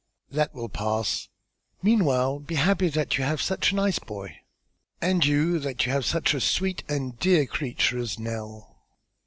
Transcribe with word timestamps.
"That 0.31 0.55
will 0.55 0.67
pass. 0.67 1.29
Meanwhile, 1.83 2.39
be 2.39 2.55
happy 2.55 2.87
that 2.89 3.19
you 3.19 3.23
have 3.23 3.39
such 3.39 3.71
a 3.71 3.91
boy." 4.07 4.35
"And 4.99 5.23
you 5.23 5.59
that 5.59 5.85
you 5.85 5.91
have 5.91 6.05
such 6.05 6.33
a 6.33 6.41
sweet 6.41 6.83
and 6.89 7.19
dear 7.19 7.45
creature 7.45 7.99
as 7.99 8.17
Nell." 8.17 8.77